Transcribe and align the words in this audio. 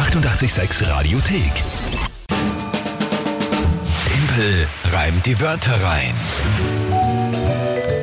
886 0.00 0.88
Radiothek. 0.88 1.52
Tempel 4.08 4.66
reimt 4.86 5.26
die 5.26 5.38
Wörter 5.38 5.74
rein. 5.82 6.14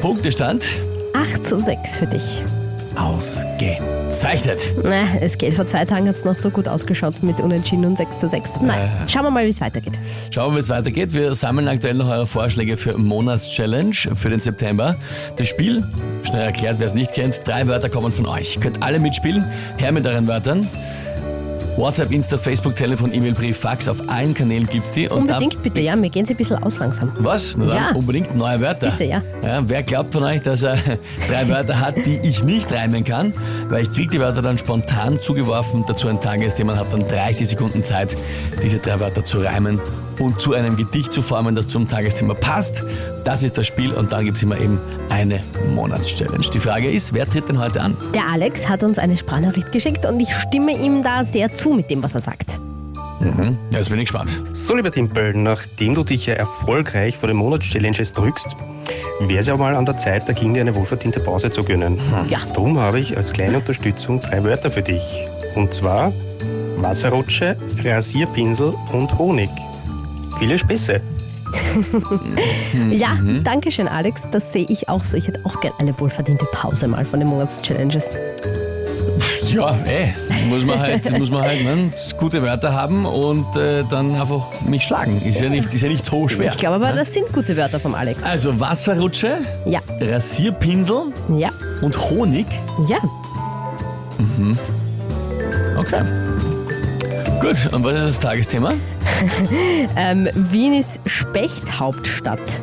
Punktestand 0.02 0.64
8 1.16 1.48
zu 1.48 1.60
6 1.60 1.98
für 1.98 2.06
dich. 2.06 2.44
ausgezeichnet. 2.96 4.60
Na, 4.84 5.06
es 5.22 5.40
geht. 5.40 5.56
Vor 5.56 5.66
zwei 5.66 5.86
Tagen 5.86 6.08
hat 6.08 6.16
es 6.16 6.24
noch 6.24 6.38
so 6.38 6.52
gut 6.52 6.68
ausgeschaut 6.68 7.24
mit 7.24 7.40
Unentschieden 7.40 7.84
und 7.86 7.98
6 7.98 8.20
zu 8.20 8.28
6. 8.28 8.62
Nein, 8.62 8.88
schauen 9.08 9.24
wir 9.24 9.32
mal, 9.32 9.46
wie 9.46 9.50
es 9.50 9.60
weitergeht. 9.60 10.00
Schauen 10.30 10.52
wir, 10.52 10.58
wie 10.58 10.60
es 10.60 10.70
weitergeht. 10.70 11.14
Wir 11.14 11.34
sammeln 11.34 11.68
aktuell 11.68 11.96
noch 11.96 12.10
eure 12.10 12.28
Vorschläge 12.28 12.78
für 12.78 12.96
Monatschallenge 12.96 13.96
für 14.14 14.30
den 14.30 14.40
September. 14.40 14.96
Das 15.36 15.48
Spiel, 15.48 15.84
schnell 16.22 16.42
erklärt, 16.44 16.76
wer 16.78 16.86
es 16.86 16.94
nicht 16.94 17.14
kennt, 17.14 17.42
drei 17.46 17.68
Wörter 17.68 17.90
kommen 17.90 18.12
von 18.12 18.28
euch. 18.28 18.56
Ihr 18.56 18.62
könnt 18.62 18.84
alle 18.84 19.00
mitspielen. 19.00 19.44
Her 19.78 19.92
mit 19.92 20.06
euren 20.06 20.28
Wörtern. 20.28 20.68
WhatsApp, 21.78 22.12
Insta, 22.12 22.38
Facebook, 22.38 22.76
Telefon, 22.76 23.14
E-Mail, 23.14 23.34
Brief, 23.34 23.58
Fax, 23.60 23.88
auf 23.88 23.98
allen 24.10 24.34
Kanälen 24.34 24.68
gibt's 24.68 24.92
die. 24.92 25.08
Und 25.08 25.22
Unbedingt 25.22 25.62
bitte, 25.62 25.80
ja. 25.80 25.96
Wir 26.02 26.10
gehen 26.10 26.26
sie 26.26 26.34
ein 26.34 26.38
bisschen 26.38 26.62
aus 26.64 26.80
langsam. 26.80 27.12
Was? 27.20 27.56
Na 27.56 27.66
dann 27.66 27.76
Ja. 27.76 27.92
unbedingt 27.96 28.36
neue 28.36 28.60
Wörter. 28.60 28.90
Bitte, 28.92 29.04
ja. 29.04 29.22
Wer 29.68 29.84
glaubt 29.84 30.12
von 30.14 30.24
euch, 30.24 30.42
dass 30.42 30.64
er 30.64 30.76
drei 31.30 31.48
Wörter 31.48 31.80
hat, 31.80 31.96
die 31.98 32.20
ich 32.24 32.44
nicht 32.44 32.72
reimen 32.74 33.04
kann? 33.04 33.32
Weil 33.70 33.84
ich 33.84 33.92
kriege 33.92 34.10
die 34.10 34.20
Wörter 34.20 34.42
dann 34.42 34.58
spontan 34.58 35.20
zugeworfen, 35.22 35.86
dazu 35.88 36.08
ein 36.08 36.20
Tagesthema 36.20 36.74
und 36.74 36.80
habe 36.80 36.90
dann 36.98 37.08
30 37.08 37.48
Sekunden 37.48 37.84
Zeit, 37.84 38.16
diese 38.64 38.80
drei 38.80 39.00
Wörter 39.00 39.24
zu 39.24 39.38
reimen 39.40 39.80
und 40.20 40.40
zu 40.42 40.54
einem 40.54 40.78
Gedicht 40.78 41.12
zu 41.12 41.22
formen, 41.22 41.56
das 41.56 41.68
zum 41.68 41.88
Tagesthema 41.88 42.34
passt. 42.34 42.84
Das 43.24 43.44
ist 43.44 43.58
das 43.58 43.68
Spiel 43.68 43.94
und 43.94 44.12
dann 44.12 44.26
gibt's 44.26 44.44
immer 44.44 44.60
eben 44.60 44.80
eine 45.10 45.42
Monatschallenge. 45.76 46.50
Die 46.54 46.60
Frage 46.60 46.90
ist, 46.90 47.14
wer 47.14 47.26
tritt 47.26 47.50
denn 47.50 47.60
heute 47.60 47.82
an? 47.82 47.96
Der 48.14 48.28
Alex 48.28 48.68
hat 48.68 48.84
uns 48.84 49.00
eine 49.00 49.18
Sprachnachricht 49.18 49.72
geschickt 49.72 50.06
und 50.06 50.20
ich 50.20 50.34
stimme 50.34 50.78
ihm 50.78 51.04
da 51.04 51.24
sehr 51.24 51.54
zu 51.54 51.74
mit 51.74 51.90
dem, 51.90 52.04
was 52.04 52.16
er 52.16 52.22
sagt. 52.22 52.60
Ja, 53.20 53.80
jetzt 53.80 53.90
bin 53.90 54.00
ich 54.00 54.06
gespannt. 54.06 54.30
So, 54.54 54.76
lieber 54.76 54.92
Timpel, 54.92 55.34
nachdem 55.34 55.96
du 55.96 56.04
dich 56.04 56.28
ja 56.28 56.36
erfolgreich 56.36 57.18
vor 57.18 57.28
den 57.28 57.38
Monatschallenges 57.38 58.14
drückst, 58.14 58.56
wäre 59.22 59.40
es 59.40 59.48
ja 59.48 59.58
mal 59.58 59.76
an 59.76 59.86
der 59.86 59.98
Zeit, 59.98 60.28
der 60.28 60.36
Kinder 60.36 60.62
eine 60.62 60.76
wohlverdiente 60.76 61.20
Pause 61.20 61.50
zu 61.50 61.64
gönnen. 61.64 62.00
Ja. 62.30 62.40
Darum 62.54 62.80
habe 62.80 63.00
ich 63.00 63.18
als 63.18 63.34
kleine 63.34 63.58
Unterstützung 63.58 64.20
drei 64.20 64.44
Wörter 64.44 64.70
für 64.70 64.84
dich. 64.84 65.02
Und 65.56 65.74
zwar 65.74 66.14
Wasserrutsche, 66.78 67.58
Rasierpinsel 67.84 68.76
und 68.92 69.18
Honig. 69.18 69.50
Viele 70.40 70.58
Späße. 70.58 71.02
Ja, 72.92 73.18
danke 73.44 73.72
schön, 73.72 73.88
Alex. 73.88 74.24
Das 74.32 74.52
sehe 74.52 74.66
ich 74.68 74.90
auch 74.90 75.06
so. 75.06 75.16
Ich 75.16 75.28
hätte 75.28 75.40
auch 75.46 75.62
gerne 75.62 75.80
eine 75.80 75.98
wohlverdiente 76.00 76.46
Pause 76.52 76.88
mal 76.88 77.06
von 77.06 77.20
den 77.22 77.30
Monatschallenges. 77.30 78.12
Ja, 79.54 79.78
ey, 79.86 80.14
muss 80.50 80.66
man 80.66 80.78
halt, 80.80 81.10
muss 81.18 81.32
man 81.32 81.42
halt 81.44 81.64
ne, 81.64 81.90
gute 82.18 82.42
Wörter 82.42 82.74
haben 82.74 83.06
und 83.06 83.56
äh, 83.56 83.84
dann 83.90 84.16
einfach 84.16 84.46
mich 84.66 84.84
schlagen. 84.84 85.22
Ist 85.24 85.40
ja 85.40 85.50
nicht, 85.50 85.74
ist 85.74 85.82
ja 85.82 85.88
nicht 85.88 86.06
so 86.06 86.28
schwer. 86.28 86.52
Ich 86.52 86.58
glaube 86.58 86.76
aber, 86.86 86.92
das 86.96 87.14
sind 87.14 87.32
gute 87.34 87.56
Wörter 87.56 87.80
vom 87.80 87.96
Alex. 87.96 88.24
Also 88.24 88.60
Wasserrutsche, 88.60 89.38
Ja, 89.66 89.80
Rasierpinsel 90.02 91.14
ja, 91.38 91.50
und 91.82 91.98
Honig. 92.10 92.46
ja. 92.90 92.98
Okay. 95.78 96.02
Gut, 97.40 97.72
und 97.74 97.84
was 97.84 97.94
ist 97.94 98.08
das 98.08 98.20
Tagesthema? 98.20 98.74
Ähm, 99.96 100.30
Wien 100.36 100.74
ist 100.74 101.00
Spechthauptstadt. 101.06 102.62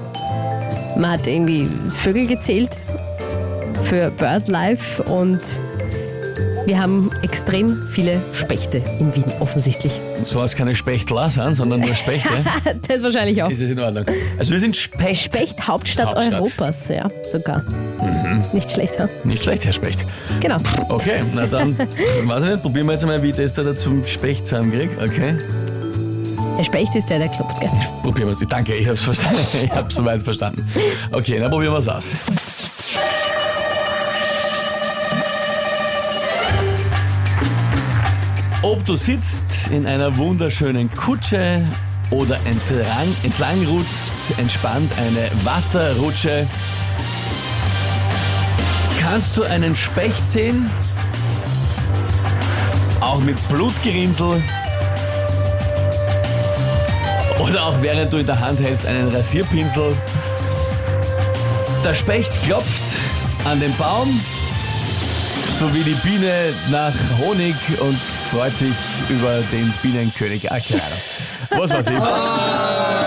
Man 0.97 1.11
hat 1.11 1.27
irgendwie 1.27 1.69
Vögel 1.91 2.27
gezählt 2.27 2.71
für 3.85 4.11
BirdLife 4.13 5.03
und 5.03 5.41
wir 6.67 6.79
haben 6.79 7.11
extrem 7.23 7.87
viele 7.89 8.21
Spechte 8.33 8.79
in 8.99 9.15
Wien, 9.15 9.25
offensichtlich. 9.41 9.93
Soll 10.23 10.45
es 10.47 10.57
keine 10.57 10.75
Spechtler 10.75 11.29
sein, 11.29 11.55
sondern 11.55 11.81
nur 11.81 11.95
Spechte? 11.95 12.31
Das 12.89 13.03
wahrscheinlich 13.03 13.43
auch. 13.43 13.51
ist 13.51 13.61
es 13.61 13.71
in 13.71 13.81
Ordnung? 13.81 14.07
Also 14.39 14.53
wir 14.53 14.61
sind 14.61 14.77
Specht. 14.77 15.25
Spechthauptstadt 15.25 16.07
Hauptstadt. 16.07 16.41
Europas, 16.41 16.89
ja, 16.89 17.11
sogar. 17.27 17.63
Nicht 18.53 18.71
schlecht, 18.71 18.99
ha? 18.99 19.09
Nicht 19.25 19.43
schlecht, 19.43 19.65
Herr 19.65 19.73
Specht. 19.73 20.07
Genau. 20.41 20.57
Okay, 20.89 21.23
na 21.35 21.47
dann, 21.47 21.77
weiß 22.25 22.43
ich 22.45 22.51
nicht, 22.51 22.63
probieren 22.63 22.87
wir 22.87 22.93
jetzt 22.93 23.07
mal, 23.07 23.23
wie 23.23 23.31
ich 23.31 23.37
das 23.37 23.53
da 23.53 23.77
zum 23.77 24.05
Specht 24.07 24.47
zusammenkriege. 24.47 24.91
Okay, 25.03 25.35
Der 26.57 26.63
Specht 26.63 26.95
ist 26.95 27.11
der, 27.11 27.19
der 27.19 27.29
klopft, 27.29 27.61
gell? 27.61 27.71
probieren 28.03 28.29
wir 28.29 28.33
es. 28.33 28.41
Danke, 28.49 28.75
ich 28.75 28.89
hab's 28.89 29.03
verstanden. 29.03 29.41
Ich 29.65 29.71
hab's 29.71 29.97
soweit 29.97 30.23
verstanden. 30.23 30.67
Okay, 31.11 31.41
dann 31.41 31.51
probieren 31.51 31.73
wir 31.73 31.79
es 31.79 31.89
aus. 31.89 32.13
Ob 38.63 38.85
du 38.85 38.97
sitzt 38.97 39.69
in 39.69 39.85
einer 39.87 40.17
wunderschönen 40.17 40.91
Kutsche 40.93 41.63
oder 42.11 42.37
entlang, 42.45 43.09
entlang 43.23 43.67
rutzt, 43.67 44.13
entspannt 44.39 44.91
eine 44.97 45.31
Wasserrutsche, 45.45 46.47
kannst 49.01 49.37
du 49.37 49.43
einen 49.43 49.75
Specht 49.77 50.27
sehen, 50.27 50.71
auch 53.01 53.21
mit 53.21 53.37
Blutgerinnsel 53.49 54.43
oder 57.45 57.67
auch 57.67 57.75
während 57.83 58.13
du 58.13 58.17
in 58.19 58.27
der 58.27 58.41
Hand 58.41 58.59
hältst 58.59 58.87
einen 58.87 59.09
Rasierpinsel. 59.09 59.95
Der 61.85 61.95
Specht 61.95 62.43
klopft 62.43 62.83
an 63.45 63.61
den 63.61 63.77
Baum, 63.77 64.21
so 65.59 65.73
wie 65.75 65.83
die 65.83 65.95
Biene 66.03 66.55
nach 66.71 66.95
Honig 67.19 67.55
und 67.81 68.01
freut 68.31 68.57
sich 68.57 68.75
über 69.11 69.43
den 69.53 69.73
Bienenkönig. 69.83 70.51
Ach, 70.51 70.59
keine 70.67 70.83
Ahnung. 70.83 70.99
Was 71.51 71.71
weiß 71.71 71.87
ich. 71.89 73.04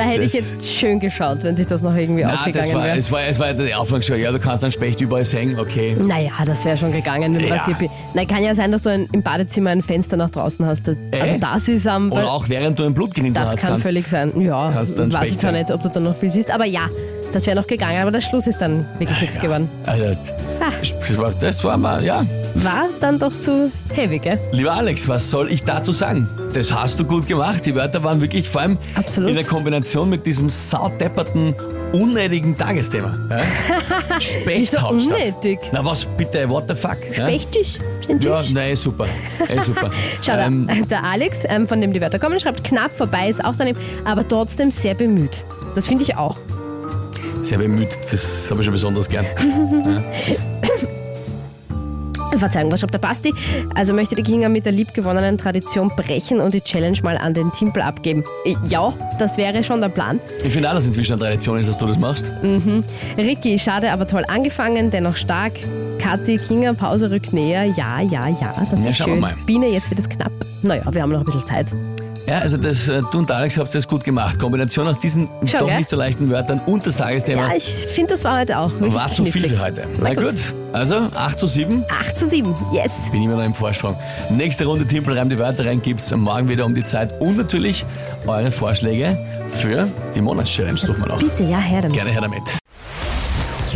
Ja, 0.00 0.06
Da 0.06 0.10
hätte 0.12 0.24
ich 0.24 0.32
das- 0.32 0.52
jetzt 0.52 0.68
schön 0.68 1.00
geschaut, 1.00 1.42
wenn 1.42 1.56
sich 1.56 1.66
das 1.66 1.82
noch 1.82 1.94
irgendwie 1.94 2.22
das 2.22 2.34
ausgegangen 2.40 2.74
war, 2.74 2.84
wäre. 2.84 2.98
es 2.98 3.10
war, 3.12 3.20
es 3.22 3.38
war 3.38 3.52
der 3.52 3.78
Anfang 3.78 4.02
schon. 4.02 4.18
Ja, 4.18 4.32
du 4.32 4.38
kannst 4.38 4.64
einen 4.64 4.72
Specht 4.72 5.00
überall 5.00 5.24
sehen, 5.24 5.58
okay. 5.58 5.96
Naja, 6.00 6.30
das 6.46 6.64
wäre 6.64 6.76
schon 6.76 6.92
gegangen 6.92 7.34
dem 7.34 7.46
Ja. 7.46 7.54
Rasierpinsel. 7.56 7.96
Nein, 8.14 8.26
kann 8.28 8.42
ja 8.42 8.54
sein, 8.54 8.72
dass 8.72 8.82
du 8.82 8.90
ein, 8.90 9.08
im 9.12 9.22
Badezimmer 9.22 9.70
ein 9.70 9.82
Fenster 9.82 10.16
nach 10.16 10.30
draußen 10.30 10.64
hast. 10.66 10.86
Das, 10.88 10.96
also 11.20 11.34
das 11.38 11.68
ist 11.68 11.86
am... 11.86 12.10
Oder 12.12 12.30
auch 12.30 12.48
während 12.48 12.78
du 12.78 12.84
ein 12.84 12.94
Blutgerinnsel 12.94 13.40
das 13.42 13.52
hast. 13.52 13.58
kann 13.60 13.70
kannst- 13.70 13.86
völlig 13.86 14.06
sein. 14.06 14.32
Ja, 14.40 14.74
weiß 14.74 15.30
ich 15.30 15.38
zwar 15.38 15.52
nicht, 15.52 15.70
ob 15.70 15.82
du 15.82 15.88
da 15.88 16.00
noch 16.00 16.16
viel 16.16 16.30
siehst, 16.30 16.50
aber 16.52 16.64
ja, 16.64 16.82
das 17.32 17.46
wäre 17.46 17.56
noch 17.56 17.66
gegangen. 17.66 18.00
Aber 18.02 18.10
der 18.10 18.20
Schluss 18.20 18.46
ist 18.46 18.58
dann 18.58 18.86
wirklich 18.98 19.20
nichts 19.20 19.38
geworden. 19.38 19.68
Also. 19.86 20.04
Das 21.40 21.64
war, 21.64 21.76
mal, 21.76 22.04
ja. 22.04 22.24
War 22.56 22.88
dann 23.00 23.18
doch 23.18 23.32
zu 23.40 23.70
heavy, 23.94 24.18
gell? 24.18 24.38
Lieber 24.52 24.72
Alex, 24.72 25.08
was 25.08 25.30
soll 25.30 25.50
ich 25.52 25.64
dazu 25.64 25.92
sagen? 25.92 26.28
Das 26.52 26.72
hast 26.72 26.98
du 26.98 27.04
gut 27.04 27.26
gemacht. 27.26 27.64
Die 27.64 27.74
Wörter 27.74 28.02
waren 28.02 28.20
wirklich 28.20 28.48
vor 28.48 28.62
allem 28.62 28.78
Absolut. 28.94 29.30
in 29.30 29.36
der 29.36 29.44
Kombination 29.44 30.08
mit 30.10 30.26
diesem 30.26 30.48
saudepperten, 30.48 31.54
unnötigen 31.92 32.56
Tagesthema. 32.56 33.16
Ja? 33.30 34.20
Spechthauptstadt. 34.20 35.16
unnötig? 35.18 35.60
Na 35.72 35.84
was, 35.84 36.04
bitte, 36.04 36.48
what 36.48 36.64
the 36.68 36.74
fuck? 36.74 36.98
ja? 37.16 37.26
Spechtisch? 37.26 37.78
Ja, 38.20 38.42
nein, 38.52 38.74
super. 38.76 39.06
Eh, 39.48 39.60
super. 39.60 39.90
Schau, 40.22 40.32
Ähm, 40.32 40.66
der 40.90 41.04
Alex, 41.04 41.42
ähm, 41.44 41.66
von 41.68 41.80
dem 41.80 41.92
die 41.92 42.00
Wörter 42.00 42.18
kommen, 42.18 42.40
schreibt 42.40 42.64
knapp 42.64 42.90
vorbei, 42.90 43.28
ist 43.28 43.44
auch 43.44 43.54
daneben, 43.56 43.78
aber 44.04 44.26
trotzdem 44.26 44.70
sehr 44.70 44.94
bemüht. 44.94 45.44
Das 45.76 45.86
finde 45.86 46.02
ich 46.02 46.16
auch. 46.16 46.36
Sehr 47.42 47.58
bemüht, 47.58 47.88
das 48.10 48.48
habe 48.50 48.60
ich 48.60 48.64
schon 48.66 48.72
besonders 48.74 49.08
gern. 49.08 49.26
Verzeihung, 52.36 52.70
was 52.72 52.80
schreibt 52.80 52.94
der 52.94 53.00
Basti? 53.00 53.34
Also 53.74 53.92
möchte 53.92 54.14
die 54.14 54.22
Kinga 54.22 54.48
mit 54.48 54.64
der 54.64 54.72
liebgewonnenen 54.72 55.36
Tradition 55.36 55.88
brechen 55.94 56.40
und 56.40 56.54
die 56.54 56.60
Challenge 56.62 56.96
mal 57.02 57.18
an 57.18 57.34
den 57.34 57.52
Timpel 57.52 57.82
abgeben. 57.82 58.24
Äh, 58.46 58.54
Ja, 58.66 58.94
das 59.18 59.36
wäre 59.36 59.62
schon 59.64 59.80
der 59.82 59.88
Plan. 59.90 60.20
Ich 60.42 60.52
finde 60.52 60.70
auch, 60.70 60.74
dass 60.74 60.86
inzwischen 60.86 61.14
eine 61.14 61.22
Tradition 61.22 61.58
ist, 61.58 61.68
dass 61.68 61.76
du 61.76 61.86
das 61.86 61.98
machst. 61.98 62.32
Ricky, 63.18 63.58
schade, 63.58 63.90
aber 63.92 64.06
toll 64.06 64.24
angefangen, 64.28 64.90
dennoch 64.90 65.16
stark. 65.16 65.52
Kathi, 65.98 66.38
Kinga, 66.38 66.72
Pause 66.72 67.10
rückt 67.10 67.32
näher. 67.34 67.64
Ja, 67.64 68.00
ja, 68.00 68.28
ja, 68.28 68.54
das 68.58 68.70
Ja, 68.84 68.88
ist 68.88 68.96
schauen 68.96 69.06
wir 69.08 69.14
schön. 69.14 69.20
mal. 69.20 69.34
Biene, 69.44 69.66
jetzt 69.68 69.90
wird 69.90 70.00
es 70.00 70.08
knapp. 70.08 70.32
Naja, 70.62 70.82
wir 70.90 71.02
haben 71.02 71.10
noch 71.10 71.18
ein 71.20 71.24
bisschen 71.26 71.44
Zeit. 71.44 71.66
Ja, 72.30 72.38
also 72.38 72.58
das, 72.58 72.88
äh, 72.88 73.02
du 73.10 73.18
und 73.18 73.30
Alex 73.32 73.58
habt 73.58 73.74
das 73.74 73.88
gut 73.88 74.04
gemacht. 74.04 74.38
Kombination 74.38 74.86
aus 74.86 75.00
diesen 75.00 75.28
Schau, 75.44 75.58
doch 75.58 75.66
gell? 75.66 75.78
nicht 75.78 75.90
so 75.90 75.96
leichten 75.96 76.30
Wörtern 76.30 76.60
und 76.64 76.86
das 76.86 76.98
Tagesthema 76.98 77.48
Ja, 77.48 77.56
ich 77.56 77.64
finde, 77.64 78.14
das 78.14 78.22
war 78.22 78.38
heute 78.38 78.56
auch 78.56 78.70
wirklich 78.70 78.94
war 78.94 79.10
zu 79.10 79.24
viel 79.24 79.42
knifflig. 79.42 79.54
für 79.54 79.64
heute. 79.64 79.88
Na, 80.00 80.14
gut. 80.14 80.36
Also 80.72 81.08
8 81.12 81.36
zu 81.36 81.48
7. 81.48 81.84
8 81.88 82.16
zu 82.16 82.28
7, 82.28 82.54
yes. 82.72 83.10
bin 83.10 83.24
immer 83.24 83.34
noch 83.34 83.44
im 83.44 83.52
Vorsprung. 83.52 83.96
Nächste 84.30 84.64
Runde 84.64 84.86
Timpel 84.86 85.18
reimt 85.18 85.32
die 85.32 85.40
Wörter 85.40 85.66
rein 85.66 85.82
gibt's 85.82 86.14
morgen 86.14 86.48
wieder 86.48 86.66
um 86.66 86.74
die 86.76 86.84
Zeit 86.84 87.20
und 87.20 87.36
natürlich 87.36 87.84
eure 88.28 88.52
Vorschläge 88.52 89.18
für 89.48 89.88
die 90.14 90.20
Monatschallenge 90.20 90.78
suchen 90.78 91.00
wir 91.00 91.08
noch. 91.08 91.18
Bitte, 91.18 91.42
ja, 91.42 91.58
her 91.58 91.82
damit. 91.82 91.96
Gerne 91.96 92.12
her 92.12 92.20
damit. 92.20 92.44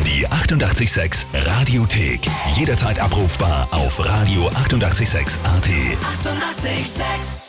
Die 0.06 0.28
886 0.28 1.26
Radiothek. 1.34 2.20
Jederzeit 2.54 3.00
abrufbar 3.00 3.66
auf 3.72 3.98
radio886.at. 3.98 4.56
886! 4.62 5.40
886 5.44 7.43